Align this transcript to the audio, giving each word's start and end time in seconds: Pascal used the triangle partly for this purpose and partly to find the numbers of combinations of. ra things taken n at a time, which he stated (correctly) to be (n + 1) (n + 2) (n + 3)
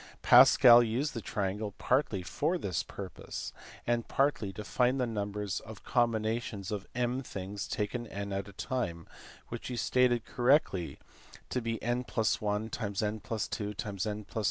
Pascal 0.23 0.81
used 0.81 1.13
the 1.13 1.21
triangle 1.21 1.75
partly 1.77 2.23
for 2.23 2.57
this 2.57 2.81
purpose 2.81 3.53
and 3.85 4.07
partly 4.07 4.51
to 4.53 4.63
find 4.63 4.99
the 4.99 5.05
numbers 5.05 5.59
of 5.59 5.83
combinations 5.83 6.71
of. 6.71 6.87
ra 6.95 7.21
things 7.21 7.67
taken 7.67 8.07
n 8.07 8.33
at 8.33 8.47
a 8.47 8.51
time, 8.53 9.05
which 9.49 9.67
he 9.67 9.75
stated 9.75 10.25
(correctly) 10.25 10.97
to 11.51 11.61
be 11.61 11.79
(n 11.83 11.99
+ 12.37 12.39
1) 12.39 12.71
(n 12.81 13.19
+ 13.19 13.51
2) 13.51 13.75
(n 13.79 14.25
+ 14.25 14.25
3) 14.25 14.25